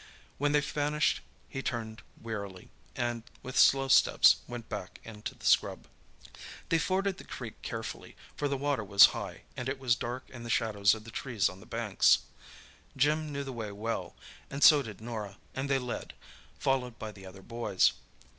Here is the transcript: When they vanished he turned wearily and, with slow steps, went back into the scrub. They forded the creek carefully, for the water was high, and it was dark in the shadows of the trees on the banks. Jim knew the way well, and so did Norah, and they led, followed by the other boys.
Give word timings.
When 0.39 0.51
they 0.51 0.61
vanished 0.61 1.21
he 1.47 1.61
turned 1.61 2.01
wearily 2.19 2.71
and, 2.95 3.21
with 3.43 3.55
slow 3.55 3.87
steps, 3.87 4.37
went 4.47 4.67
back 4.67 4.99
into 5.03 5.35
the 5.35 5.45
scrub. 5.45 5.85
They 6.69 6.79
forded 6.79 7.19
the 7.19 7.23
creek 7.23 7.61
carefully, 7.61 8.15
for 8.35 8.47
the 8.47 8.57
water 8.57 8.83
was 8.83 9.05
high, 9.13 9.41
and 9.55 9.69
it 9.69 9.77
was 9.77 9.95
dark 9.95 10.27
in 10.31 10.41
the 10.41 10.49
shadows 10.49 10.95
of 10.95 11.03
the 11.03 11.11
trees 11.11 11.49
on 11.49 11.59
the 11.59 11.67
banks. 11.67 12.17
Jim 12.97 13.31
knew 13.31 13.43
the 13.43 13.53
way 13.53 13.71
well, 13.71 14.15
and 14.49 14.63
so 14.63 14.81
did 14.81 15.01
Norah, 15.01 15.37
and 15.53 15.69
they 15.69 15.77
led, 15.77 16.15
followed 16.57 16.97
by 16.97 17.11
the 17.11 17.27
other 17.27 17.43
boys. 17.43 17.91